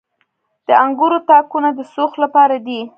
د 0.67 0.69
انګورو 0.83 1.17
تاکونه 1.29 1.69
د 1.77 1.79
سوخت 1.93 2.15
لپاره 2.23 2.55
دي. 2.65 2.79